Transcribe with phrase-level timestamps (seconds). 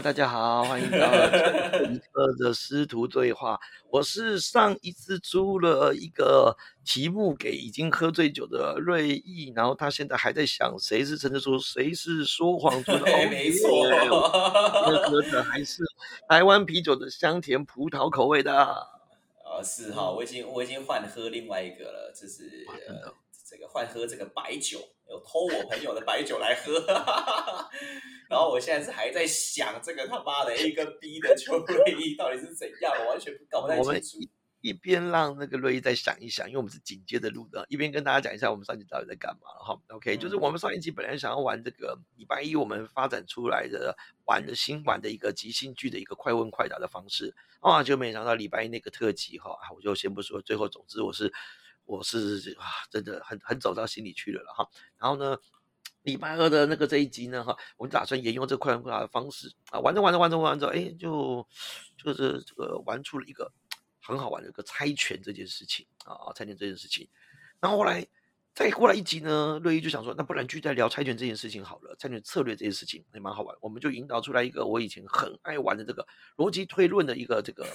[0.00, 0.96] 啊，大家好，欢迎到
[1.90, 3.60] 一课的师徒对话。
[3.90, 13.00] 我是上一次出了一个题目给已经喝醉酒的瑞毅，然后他现在还在想谁是陈志书，谁是说谎族的。
[13.28, 13.68] 没错，
[15.04, 15.82] 喝的还是
[16.26, 18.56] 台湾啤酒的香甜葡萄口味的。
[18.58, 18.86] 啊，
[19.62, 22.64] 是哈，我已经我已经换喝另外一个了，这是
[23.50, 24.78] 这个换喝这个白酒，
[25.08, 26.72] 有偷我朋友的白酒来喝。
[28.30, 34.30] 然后我现在是还在想这个他妈的 A 跟 B 的邱瑞 一到底是怎样，我完全搞不太清楚。
[34.60, 39.80] 一边让那个瑞一再想一想，因为我们是紧接着录的，一边跟大家讲一下我们上期到底在干嘛哈。
[39.88, 43.96] OK，就是我们上一期本来想要玩这个礼拜一我们发展出来的
[44.26, 51.32] 玩的新玩的一个即兴剧的一个快问快答的方式啊，就没想到礼拜一那个特辑哈，我就先不说，最后总之我是
[51.90, 54.68] 我是啊，真的很很走到心里去了了哈。
[54.98, 55.36] 然后呢？
[56.04, 61.46] 礼拜二的那个这一集呢，哈，我们打算沿用这快问快答的方式啊，玩着玩着玩着玩着，哎，就
[62.02, 63.52] 就是这个玩出了一个
[64.00, 67.06] 很好玩的一个猜拳这件事情啊，猜拳这件事情。
[67.60, 68.06] 然后后来
[68.54, 76.06] 再过来一集呢，瑞一就想说，那不然就在聊猜拳这件事情好了，猜拳策略这件事情也蛮好玩，我们就引导出来一个我以前很爱玩的这个
[76.38, 77.66] 逻辑推论的一个这个。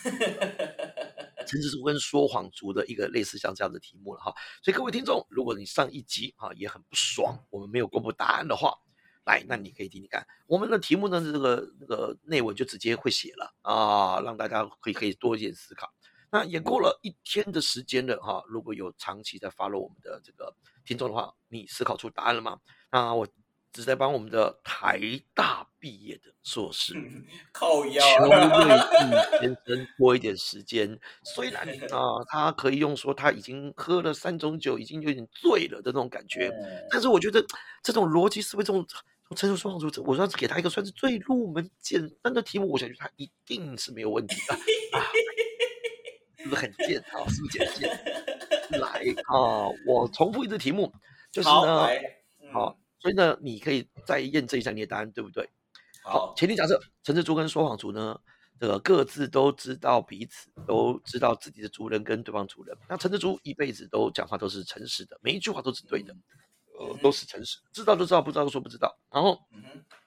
[1.45, 8.73] 陈志书跟说谎族的一个类似像这样的题目了哈，所以各位听众，如果你上一集哈也很不爽，我们没有公布答案的话，
[9.25, 15.91] 来，那你可以听听看，我们的题目呢，这个那个内文就直接会写了啊，让大家可以可以多一点思考。
[16.31, 22.59] 那也过了一天的时间了哈，如果有长期在 follow 我们的这个听众的话，你思考出答案了吗？
[22.91, 23.27] 那我。
[23.81, 24.99] 是在帮我们的台
[25.33, 26.93] 大毕业的硕士
[27.51, 30.97] 靠腰邱瑞义先生多一点时间。
[31.23, 36.51] 虽然 啊，他可以用说他已经喝了三种酒，已经有点醉了的那种感觉，
[36.89, 37.43] 但是我觉得
[37.83, 38.85] 这种逻辑思维，这种
[39.27, 44.55] 从陈述双主，我算是给他一个算是最入门简单的题目，我想觉得他一定是没有问题的。
[46.43, 47.25] 是不是很贱啊？
[47.27, 47.89] 是不是很贱？
[48.79, 50.93] 来啊，我重复一次题目，
[51.31, 51.87] 就是呢，
[52.53, 52.77] 好。
[53.05, 55.47] 所以呢，你可以再验证一下你的答案，对不对？
[56.03, 58.19] 好，前提假设陈志珠跟说谎族呢，
[58.59, 62.75] 这个各自都知道彼此，都知道自己的族人跟对方族人。
[62.89, 66.15] 那陈志珠一辈子都讲话都是诚实的，每一句话都是对的，
[66.79, 68.91] 呃，都是诚实，知道就知道，不知道就说不知道。
[69.11, 69.39] 然后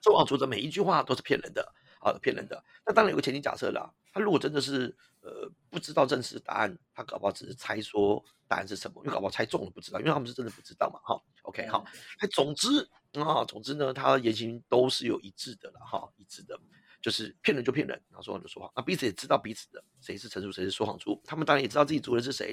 [0.03, 1.65] 说谎族的每一句话都是骗人的，
[2.01, 2.61] 啊，骗人的。
[2.85, 8.21] 那当然有个前提假设啦，他如果真的是呃不知道真实答案，他搞不好只是猜说。
[8.49, 8.99] 答案是什么？
[9.05, 10.99] 因为搞不好猜中了不知道，因为他们是真的不知道嘛。
[11.03, 11.13] 哈
[11.49, 11.83] ，OK，好。
[12.21, 16.57] 那总之啊，总之呢，他言行都是有一致的了，哈，一致的，
[17.01, 18.71] 就是骗人就骗人，然后说谎就说谎。
[18.75, 21.21] 那彼此也知道彼此的谁是成熟，谁是说谎族。
[21.25, 22.51] 他们当然也知道自己族人是谁，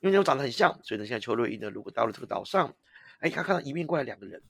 [0.00, 0.72] 因为他们长得很像。
[0.82, 2.74] 所以呢，现在邱瑞一呢，如果到了这个岛上，
[3.20, 4.42] 哎，他看到迎面过来两个人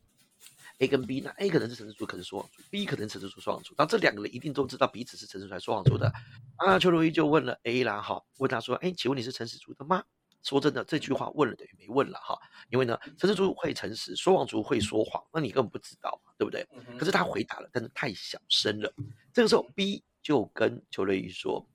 [0.78, 3.74] ，A 跟 B，那 A 可能是陈述族，可能是说谎族；B 可能陈述族说谎族。
[3.76, 6.12] 那这两个人一定都知道彼此是陈述族、说谎族的。
[6.56, 10.04] 啊，邱瑞一就问了 A 啦，哈，问他说，哎，请问你是陈氏族的吗？
[10.48, 12.34] 说真的，这句话问了等于没问了哈，
[12.70, 16.66] 因为呢，陈世珠会诚实，说谎族会说谎，那你根本不知道嘛，对不对？
[16.98, 18.90] 可是他回答了，但是太小声了。
[19.30, 21.68] 这个时候，B 就跟邱瑞宇说，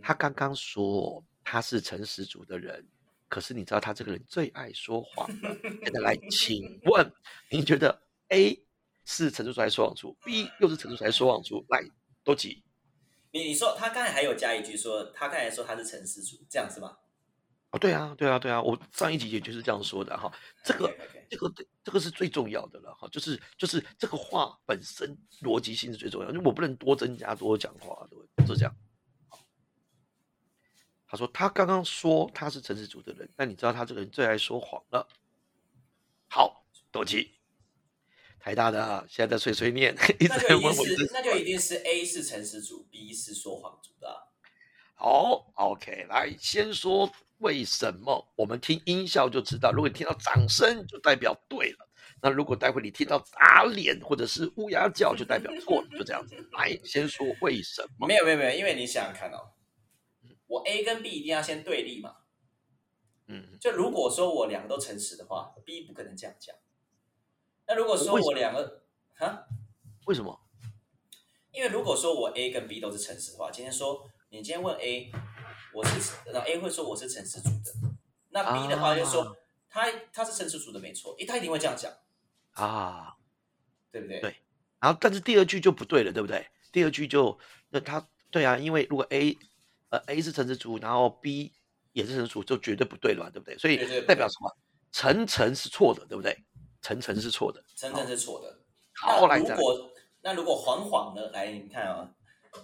[0.00, 2.86] 他刚刚说他是诚实族的人，
[3.28, 5.56] 可是你知道他这个人最爱说谎了。
[5.82, 7.12] 现在来， 请问
[7.50, 8.64] 你觉得 A
[9.04, 11.66] 是陈述出来说谎族，B 又是陈述出来说谎族？
[11.68, 11.82] 来，
[12.22, 12.62] 多几？
[13.32, 16.96] 你你说他刚才还有加一句说，他刚才说他是诚实族，这样是吗？
[17.70, 20.32] 哦，对啊，对啊，对啊，我上一集也就是这样说的哈。
[20.64, 20.92] 这个，
[21.30, 21.52] 这个，
[21.84, 28.76] 这个是最重要的了哈，就是就是这个话本身逻辑性是最重要，因为我不能多增加多讲话，对，就这样。
[31.06, 35.08] 他说他刚刚说他是诚实主的人，但你知道他这个人最爱说谎了。
[36.28, 37.36] 好，多吉，
[38.40, 40.84] 台大的现在在碎碎念，一直在问我。
[41.12, 44.28] 那就一定是 A 是陈世祖，B 是说谎族的。
[44.96, 47.08] 好，OK，来先说。
[47.40, 49.72] 为什么我们听音效就知道？
[49.72, 51.88] 如果你听到掌声，就代表对了。
[52.22, 55.88] 那如果待会你听到打脸或者是乌鸦叫，就代表错了。
[55.96, 56.36] 就这样子。
[56.52, 58.06] 来， 先说为什么？
[58.06, 59.52] 没有没有没有，因为你想想看哦，
[60.46, 62.16] 我 A 跟 B 一定要先对立嘛。
[63.26, 63.58] 嗯。
[63.58, 66.54] 就如果说我两个都诚实的话，B 不可能这样讲。
[67.66, 68.82] 那如果说我两个，
[69.14, 69.46] 哈？
[70.04, 70.38] 为什么？
[71.52, 75.10] 因为如果说我 A 跟 B 都是诚实的话，今天说你今天问 A。
[75.72, 77.72] 我是，然后 A 会说我是诚实组的，
[78.30, 79.36] 那 B 的话就说
[79.68, 81.92] 他他是诚实组的没错，诶，他一定会这样讲
[82.52, 83.16] 啊，
[83.90, 84.20] 对不对？
[84.20, 84.36] 对，
[84.80, 86.46] 然后但是第二句就不对了，对不对？
[86.72, 87.38] 第二句就
[87.70, 89.36] 那他对啊，因为如果 A
[89.90, 91.52] 呃 A 是诚实组，然后 B
[91.92, 93.56] 也是诚实组，就绝对不对了嘛，对不对？
[93.58, 93.76] 所以
[94.06, 94.56] 代表什么？
[94.92, 96.36] 陈诚是错的，对不对？
[96.82, 98.58] 陈诚是错的，陈诚是错的。
[98.94, 99.90] 好，来如果
[100.22, 101.30] 那如果黄黄呢？
[101.30, 102.10] 来，你看啊，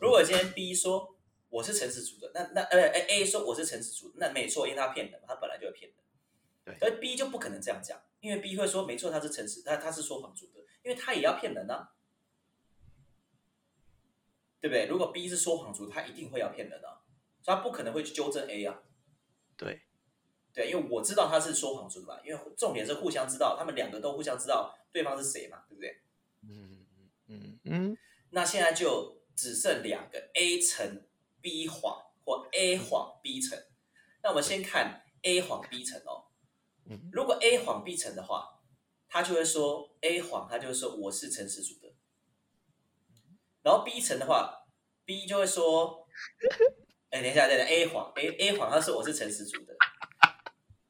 [0.00, 1.15] 如果今天 B 说
[1.56, 5.98] 我是诚实组的，那那呃 A 说我是诚实组，那没错，因为他骗人，他本来就会骗人。
[6.62, 11.94] 对而 B 就不可能这样讲，因为 B 会说没错，他是诚实，他他是说谎组的，因为他也要骗人啊，
[14.60, 14.84] 对不对？
[14.84, 17.00] 如果 B 是说谎组，他一定会要骗人啊，
[17.42, 18.82] 所以他不可能会去纠正 A 啊。
[19.56, 19.80] 对，
[20.52, 26.02] 对，因为我知道他是说谎组的嘛，因为重点是互相知道，他们两个都互相知道对方是谁嘛，对不对？
[26.42, 26.84] 嗯
[27.28, 27.98] 嗯嗯嗯，
[28.28, 31.06] 那现在就只剩两个 A 乘
[31.40, 33.58] B 谎或 A 谎 B 乘。
[34.22, 36.24] 那我们先看 A 谎 B 乘哦。
[36.88, 38.60] 嗯如果 A 谎 B 乘的话，
[39.08, 41.92] 他就会说 A 谎，他就会说我是诚实组的。
[43.62, 44.66] 然后 B 乘的话
[45.04, 46.06] ，B 就会说，
[47.10, 49.74] 哎，等一下，等一下，A 谎 A A 谎，他说我是诚实组的。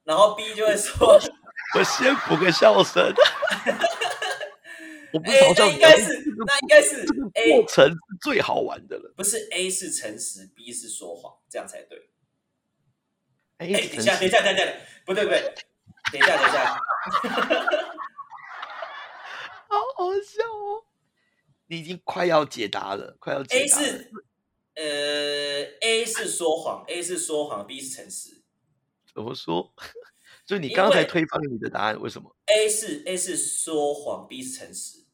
[0.05, 1.19] 然后 B 就会说，
[1.75, 3.13] 我先补个笑声。
[5.13, 9.13] 我不哎嘲，笑你啊，那应该是那应该是这个 A 过程是最好玩的了。
[9.17, 12.11] 不是 A 是诚实，B 是说谎，这样才对。
[13.59, 14.65] 哎，哎，等一下，等一下，等一下，
[15.05, 15.55] 不对不对，
[16.13, 16.75] 等一下，等一下，
[19.69, 20.85] 好好笑哦！
[21.67, 23.87] 你已经快要解答了，快要解 A 答了。
[23.87, 24.11] 是
[24.75, 28.43] 呃 A 是说谎，A 是说谎，B 是诚实。
[29.15, 29.75] 怎么说？
[30.45, 35.05] 就你因刚才推翻了你的答案，为什么？A 是 A 是说谎，B 是诚实。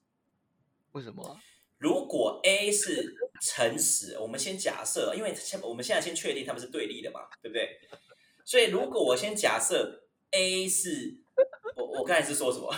[0.91, 1.41] 为什么啊？
[1.83, 7.69] 如果 A 是诚实，我们先假设，因为先我们现在先确定他们是对立的嘛，对不对？
[8.45, 11.17] 所以如果我先假设 A 是，
[11.75, 12.73] 我我刚才是说什么？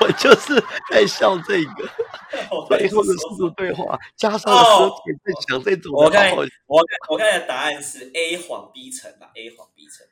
[0.00, 0.58] 我 我就是
[0.90, 1.90] 在笑这个
[2.50, 4.90] 我刚才背是说什后的速度么对话，加上哦了
[5.22, 10.06] 在讲这种我刚我我刚才的答案是 A 谎 B 乘吧，A 谎 B 乘。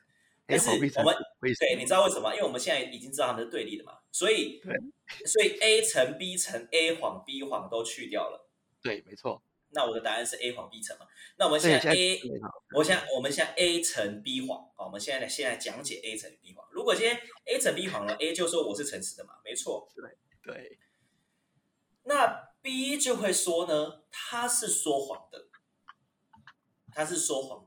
[0.47, 0.89] 但是我们
[1.41, 1.75] 对？
[1.75, 2.33] 你知道为什么？
[2.33, 4.73] 因为我们现在已经知道他们是对立的嘛，所以对
[5.25, 8.49] 所以 A 乘 B 乘 A 谎 B 谎都去掉了。
[8.81, 9.43] 对，没错。
[9.71, 11.05] 那我的答案是 A 谎 B 乘嘛？
[11.37, 12.21] 那我们对，现在现在 A，
[12.73, 16.65] 我现在我们现在 A 乘 B 谎，好，我们现在来现在讲解 A 乘 B 谎。
[16.71, 19.89] 如果今天 A 乘 B 谎了，A 就说我是诚实的嘛，没错。
[20.41, 20.79] 对，
[22.03, 25.49] 那 B 就会说呢，他是说谎的，
[26.93, 27.66] 他是说谎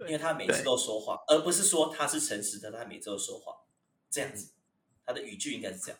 [0.00, 3.56] 因为他每次都说谎，而不是说他是诚实的，他每次都说谎，
[4.10, 4.52] 这样子，
[5.04, 5.98] 他的语句应该是这样，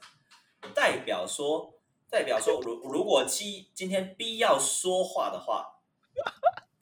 [0.74, 5.80] 代表说，代表说，如如果今今天 B 要说话的话，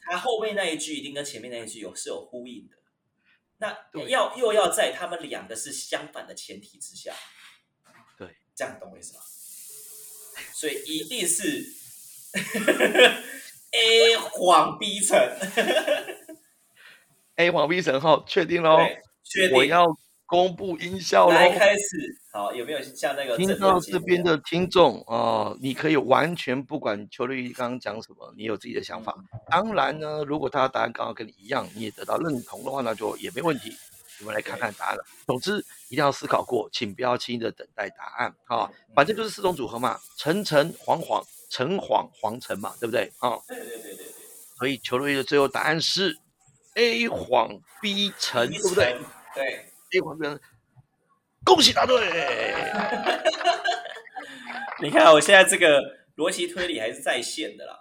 [0.01, 2.77] 他后面那一句一定跟前面那一句有是有呼应的，
[3.59, 3.77] 那
[4.09, 7.15] 要又要在他们两个是相反的前提之下，
[8.19, 9.21] 对，这样懂我意思吗？
[10.53, 11.73] 所以一定是
[13.71, 15.17] A 谎 B 乘，
[17.37, 18.79] A 黄 B 神号确定喽，
[19.25, 19.57] 确定。
[19.57, 19.85] 我要
[20.27, 21.35] 公布音效喽。
[21.35, 29.15] 来开始，好，有没有像那个听到这边的听众哦，你可以完全不管邱律刚刚讲什么，你有自己的想法。
[29.51, 33.77] 当然呢，如果他的答案刚好跟你一样，你也得到认同的话，那就也没问题。
[34.21, 35.05] 我们来看看答案了。
[35.27, 35.59] 总之，
[35.89, 41.21] 一定要思考过，请不要轻易的等待答案啊、反正就是四种组合嘛，橙橙黄黄
[41.51, 44.07] 橙黄黄橙嘛，对不对啊、对对对对对，
[44.57, 46.17] 所以球队的最后答案是
[46.75, 48.97] A 黄 B 橙，对不对？
[49.35, 50.41] 对，A 黄 B 橙，
[51.45, 52.55] 恭喜答对。
[54.83, 55.81] 你看我现在这个
[56.17, 57.81] 逻辑推理还是在线的啦。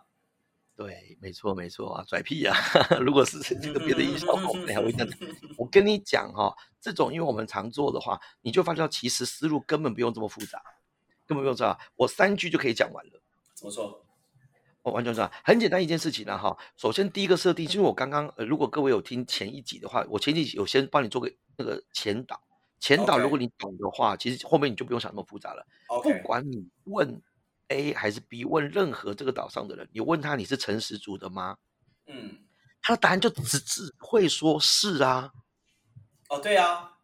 [0.75, 2.55] 对，没错没错啊，拽屁啊、
[2.99, 5.07] 如果是这个别的音效，我们还会这样。
[5.57, 10.61] 我跟你讲哈、这种因为我们常做的话，你就发现其实思路根本不用这么复杂，
[11.27, 13.21] 根本不用这样，我三句就可以讲完了。
[13.53, 14.02] 怎么说？
[14.83, 16.55] 我完全是很简单一件事情呢、哈。
[16.75, 22.39] 首先第一个设定，就是我刚刚呃，如果各位有听前一集的话，我前几集有先帮你做个那个前导，
[22.79, 25.65] 前导如果你懂的话，其实后面你就不用想那么复杂了。
[25.87, 27.21] 不 OK，管你问
[27.69, 31.57] A 还是 B，问任何这个岛上的人，你问他你是诚实族的吗？
[32.07, 32.37] 嗯，
[32.81, 35.31] 他的答案就只只会说是啊，
[36.27, 36.97] 哦，对啊，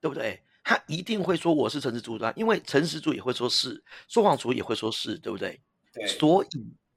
[0.00, 0.42] 对不对？
[0.64, 5.60] 他一定会说我是诚实族的啊，因为诚实族也会说是，说谎族也会说是，对不对？
[5.92, 6.48] 对，所以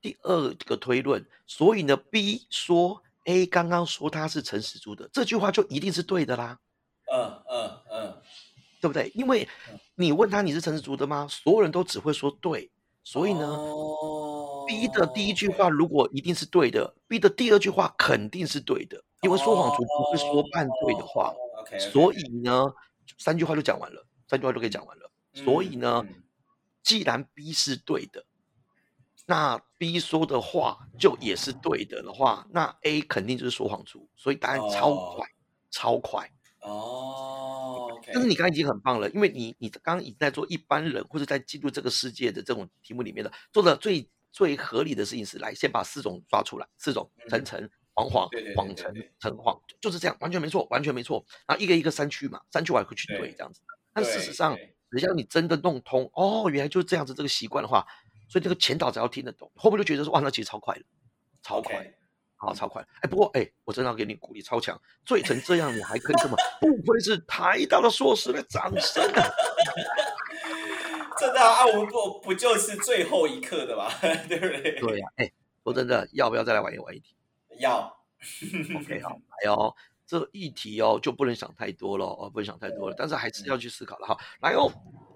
[0.04, 6.60] 第二个推论，所以呢，B 说 A 刚刚说他是诚实猪的，这句话就一定是对的啦，
[7.10, 8.22] 嗯嗯嗯，
[8.82, 9.10] 对不对？
[9.16, 11.26] 因为嗯你问他你是诚实猪的吗？
[11.30, 12.70] 所有人都只会说对，
[13.02, 22.66] 所以呢、哦 b 的第一句话如果一定是对的，B 的第二句话肯定是对的，因为说谎族不会说半对的话，，OK，所以呢，
[23.18, 25.10] 三句话就讲完了，三句话就可以讲完了。
[25.34, 26.24] 所以呢，嗯
[26.84, 28.26] 既然 B 是对的，
[29.26, 35.28] 那 B 说的话就也是对的的话，那 A 肯定就是说谎族，所以答案超哦快，
[35.72, 36.32] 超快。
[36.62, 47.70] 哦但是你刚刚已经很棒了，因为你你刚刚已经在做一般人或者在进入这个世界的这种题目里面的做的最最合理的事情是来先把四种抓出来，四种层层。
[47.96, 51.24] 黄黄黄橙橙黄就是这样，完全没错，完全没错。
[51.46, 53.62] 然后一个一个删去嘛，删去我还会去对这样子。
[53.94, 54.58] 但事实上，
[54.90, 57.86] 只要你真的弄通，哦，原来就是这样子这个习惯的话，
[58.34, 60.82] 所以这个前导只要听得懂，后面就觉得说哇，那其实超快了，
[61.44, 61.94] 超快，
[62.36, 62.84] 好，超快。
[63.02, 64.76] 哎，不过哎，我真的要给你鼓励，超强，
[65.06, 69.30] 醉成这样你还可以这么， 不愧是台大的硕士的掌声啊！
[71.20, 73.88] 真的啊，我们不不就是最后一刻的吗？
[74.28, 74.72] 对不对？
[74.80, 75.32] 对呀，哎，
[75.64, 77.16] 说真的，要不要再来玩一玩一题？
[77.60, 77.96] 要
[78.80, 79.10] ，OK，好，
[79.46, 79.72] 来哦，
[80.08, 84.18] 这议题哦就不能想太多了哦，不能想太多了，但是还是要去思考了哈。
[84.42, 84.72] 来哦，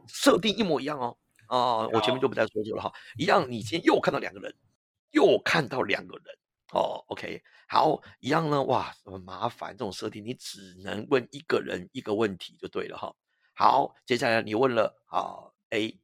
[0.07, 4.55] 设定一模一样哦，啊，我前面就不再说这了哈，一样，你今天又看到两个人，
[5.11, 6.37] 又看到两个人
[6.71, 13.15] 哦，OK，好，一样呢，哇，很麻烦，这种设定你只能问一个人一个问题就对了哈。
[13.53, 15.99] 好，接下来你问了啊 A，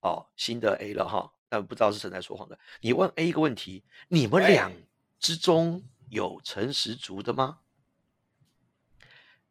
[0.00, 4.72] 哦，新的 A 了哈，但不知道是谁在说谎的，你问 A 一个问题，你们俩。
[5.20, 7.60] 之中有诚实足的吗？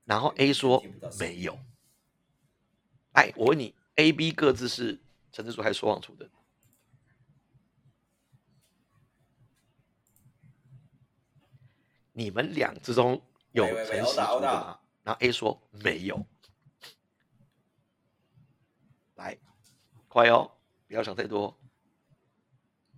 [0.03, 0.83] 然后 A 说
[1.17, 1.57] 没有。
[3.13, 5.01] 哎，我问你，A、B 各自是
[5.34, 6.30] 陈实竹还是说谎出的？
[12.13, 13.20] 你们俩之中
[13.52, 14.80] 有陈实竹的吗？
[15.02, 16.24] 然后 A 说没有。
[19.16, 19.36] 来，
[20.08, 20.52] 快哦，
[20.88, 21.60] 不要想太多。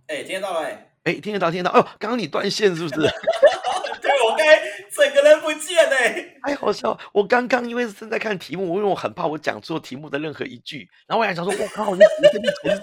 [0.08, 0.68] 哎，听得到了。
[1.04, 1.80] 哎，听得到，听得到。
[1.80, 2.94] 哦，刚刚你断线是不是？
[4.02, 4.46] 对，我刚
[4.96, 6.38] 整个人不见嘞。
[6.42, 6.98] 哎，好笑。
[7.12, 12.00] 我刚刚因为正在看题目，因为我很怕我讲错题目的任何一句，然后我还想说，我靠，你
[12.32, 12.82] 这边沉思。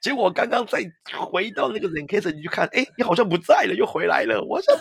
[0.00, 0.80] 结果刚刚再
[1.28, 4.40] 回到那个人 case，你去看，哎，你好像不在了，又回来了。
[4.42, 4.76] 我想，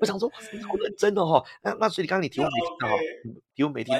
[0.00, 1.44] 我想说，哇，你好认真的哈。
[1.62, 2.96] 那那所以刚刚你题目没听到，
[3.54, 3.94] 题目没听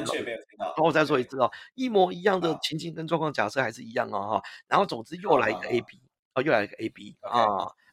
[0.58, 0.66] 到。
[0.66, 4.42] 然后我再说一次哦，一模一样的情境跟状况假设还是一样哦哈。
[4.66, 6.00] 然后总之又来一个 A B。
[6.35, 7.46] 哦，又来一个 A B 啊，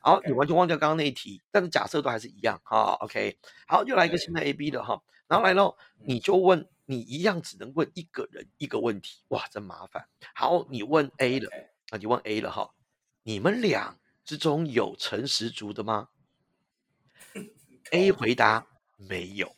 [0.03, 2.97] 然后你完全忘掉刚刚那一题，但是假设都还是一样哈。
[3.01, 10.05] OK，好，又来一个新的 A B 的哈，然后来了，你就问你一样只能问一个人一个问题，哇，真麻烦。
[10.35, 11.49] 好，你问 A 了
[11.89, 12.71] 啊，你问 A 了哈，
[13.23, 16.09] 你们俩之中有诚实足的吗？
[17.91, 18.67] A 回答
[18.97, 19.55] 没有。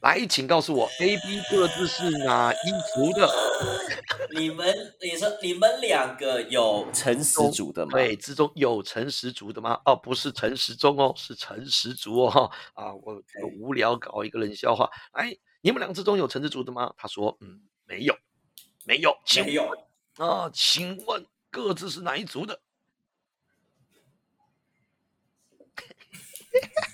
[0.00, 2.56] 来，请告诉我，A、B 各自是哪一
[2.94, 3.28] 族的？
[4.34, 7.92] 你们，你说你们两个有陈实族的吗？
[7.92, 9.80] 对，之中有陈实族的吗？
[9.84, 12.50] 哦，不是陈实中哦，是陈实族哦。
[12.74, 13.22] 啊，我
[13.58, 14.90] 无聊搞一个冷笑话。
[15.12, 16.92] 哎，你们两个之中有陈实族的吗？
[16.96, 18.16] 他说，嗯，没有，
[18.84, 19.70] 没有，没有。
[20.16, 22.60] 啊，请问各自是哪一族的？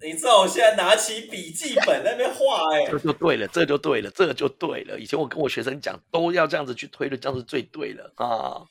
[0.00, 4.98] 你知道我现在拿起笔记本那边画，哎，这就对了，这就对了，这就对了。
[4.98, 8.66] 以前我跟我学生讲，都要这样子去推论，这样是最对了啊。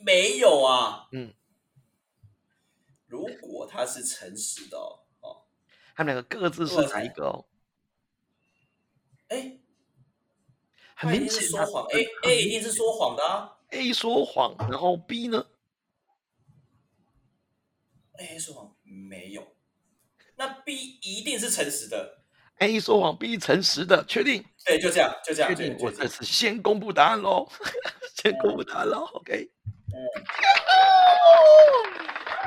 [0.00, 1.34] 没有啊，嗯，
[3.06, 5.44] 如果他是诚实的哦，
[5.94, 7.44] 他们两个各自是哪一个哦？
[9.28, 9.58] 哎，
[10.94, 15.46] 很明显说谎，A A 一定是说谎的啊，A 说谎，然后 B 呢
[18.18, 19.55] ？A 说谎没有。
[20.36, 22.18] 那 B 一定是诚实的
[22.58, 24.44] ，A 说谎，B 诚实的，确定？
[24.64, 25.54] 对，就这样，就这样。
[25.54, 25.76] 确定？
[25.80, 27.48] 我这次先公布答案喽，
[28.22, 29.50] 先公布答案喽，OK。
[29.88, 29.96] 嗯。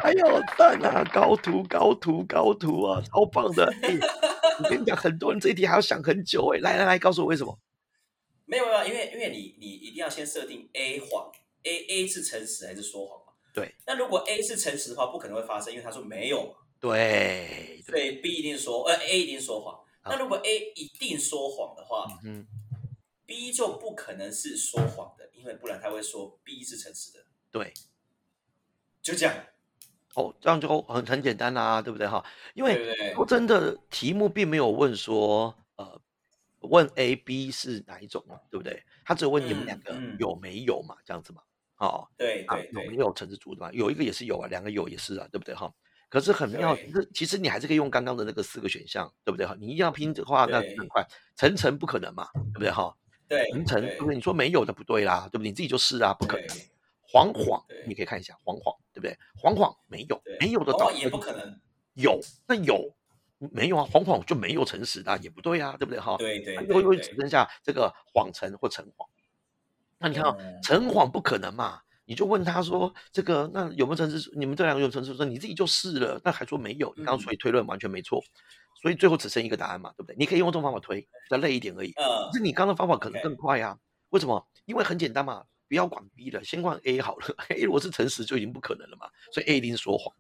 [0.04, 1.04] 哎呦，赞啊！
[1.12, 3.66] 高图，高图，高图啊，超棒的！
[4.64, 6.60] 我跟你讲，很多人这一题还要想很久哎。
[6.60, 7.60] 来来来，告诉我为什么？
[8.46, 11.30] 没有没有，因为因为你你一定要先设定 A 谎
[11.64, 13.34] ，A A 是诚实还是说谎嘛？
[13.54, 13.76] 对。
[13.86, 16.54] 那如果 A 是诚实的话，不可能会发生，因为他说没有嘛。
[16.80, 19.80] 对，所以 B 一定说，呃，A 一定说谎。
[20.06, 22.48] 那如果 A 一定说谎的话，嗯
[23.26, 27.26] ，B 就不可能是说谎的，因为不然他会说 B 是诚实的。
[27.52, 27.74] 对，
[29.02, 29.36] 就这样。
[30.16, 32.26] 哦，这样就很很简单啦，对不对哈？
[32.54, 36.02] 因为说真的，题目并没有问说，呃，
[36.62, 38.82] 问 A、B 是哪一种嘛，对不对？
[39.06, 41.44] 他只有问你们两个有没有嘛，这样子嘛。
[41.78, 43.72] 哦，对对对，有没有陈志竹的嘛？
[43.72, 45.72] 有一个也是有啊，两个有也是啊，对不对哈？
[46.10, 49.56] 可是很妙，其实其实你还是可以用刚刚的那个四个选项，对不对哈？
[49.60, 51.08] 你一样拼的话，那很快。
[51.36, 52.94] 层层不可能嘛，对不对哈？
[53.28, 54.16] 对，层层，对不对？
[54.16, 55.50] 你说没有的不对啦，对不对？
[55.50, 56.48] 你自己就是啊，不可能。
[57.12, 59.18] 谎谎，你可以看一下谎谎，对不对？
[59.36, 61.60] 谎谎没有，没有的导也不可能
[61.94, 62.96] 有，那有
[63.38, 63.84] 没有啊？
[63.92, 66.18] 谎谎就没有诚实的，也不对啊，对不对哈？
[66.18, 69.08] 对对，又又只剩下这个谎诚或诚谎。
[69.98, 71.82] 那你看啊，诚谎不可能嘛？
[72.10, 74.32] 你就问他说：“这个那有没有诚实？
[74.36, 75.14] 你们这两个有诚实？
[75.14, 76.92] 说你自己就是了，那还说没有？
[76.98, 78.20] 你刚刚所以推论完全没错，
[78.82, 80.16] 所以最后只剩一个答案嘛，对不对？
[80.18, 81.92] 你可以用这种方法推，再累一点而已。
[81.92, 83.78] 可是你刚刚的方法可能更快呀？
[84.10, 84.44] 为什么？
[84.66, 87.28] 因为很简单嘛，不要管 B 了，先管 A 好了。
[87.50, 90.12] A 如果是诚实，就已经不可能了嘛，所以 A 一定是说谎，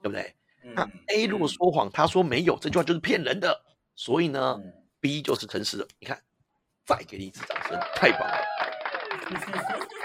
[0.00, 0.32] 对不对？
[0.76, 3.64] 那 A 如果说谎，他说没有，这句话就是骗人的，
[3.96, 4.56] 所以呢
[5.00, 5.88] ，B 就是诚实的。
[5.98, 6.22] 你看，
[6.86, 8.36] 再给你一次掌声，太棒了！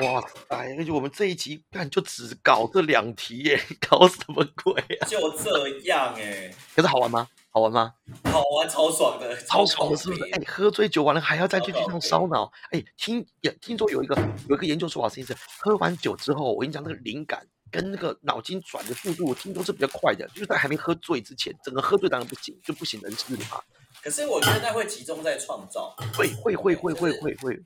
[0.00, 0.74] 哇塞！
[0.78, 5.06] 而且我们这一集干就只搞这两题耶， 搞什么鬼啊？
[5.06, 7.28] 就这样哎，可是好玩吗？
[7.50, 7.92] 好玩吗？
[8.24, 10.24] 好玩，超爽的，超爽的，是不是？
[10.32, 12.50] 哎，喝醉酒完了还要再去地上烧脑？
[12.70, 14.16] 哎，听也听说有一个
[14.48, 23.60] 有一个研究说法，是喝完酒之后，我跟你讲，那个灵感跟那个脑筋转的速度，听说是比较快的，就是在还没喝醉之前，整个喝醉当然不行，就不省人事嘛。
[24.02, 27.62] 可是我觉得那会集中在创造，会会会会会会会。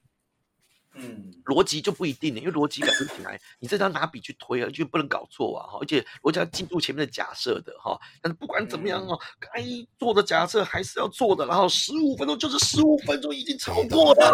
[0.96, 5.78] 嗯，逻辑就不一定了，因为逻辑感不起来，你这张拿笔去推啊，就不能搞错啊哈。
[5.80, 7.98] 而且逻辑要记住前面的假设的哈。
[8.22, 9.62] 但是不管怎么样哦，该
[9.98, 11.46] 做的假设还是要做的。
[11.46, 14.26] 然后十五分钟就是十五分钟，已经超过了。